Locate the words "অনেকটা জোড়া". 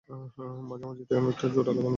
1.15-1.71